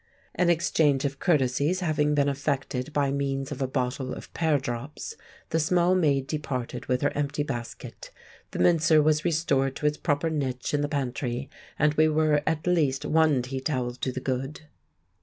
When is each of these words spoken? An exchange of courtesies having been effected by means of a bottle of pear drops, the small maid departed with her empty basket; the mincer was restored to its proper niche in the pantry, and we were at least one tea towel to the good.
An 0.33 0.49
exchange 0.49 1.05
of 1.05 1.19
courtesies 1.19 1.81
having 1.81 2.15
been 2.15 2.27
effected 2.27 2.91
by 2.91 3.11
means 3.11 3.51
of 3.51 3.61
a 3.61 3.67
bottle 3.67 4.13
of 4.15 4.33
pear 4.33 4.57
drops, 4.57 5.15
the 5.51 5.59
small 5.59 5.93
maid 5.93 6.25
departed 6.25 6.87
with 6.87 7.01
her 7.01 7.11
empty 7.15 7.43
basket; 7.43 8.09
the 8.49 8.57
mincer 8.57 8.99
was 8.99 9.23
restored 9.23 9.75
to 9.75 9.85
its 9.85 9.97
proper 9.97 10.31
niche 10.31 10.73
in 10.73 10.81
the 10.81 10.89
pantry, 10.89 11.51
and 11.77 11.93
we 11.93 12.07
were 12.07 12.41
at 12.47 12.65
least 12.65 13.05
one 13.05 13.43
tea 13.43 13.59
towel 13.59 13.91
to 13.93 14.11
the 14.11 14.19
good. 14.19 14.61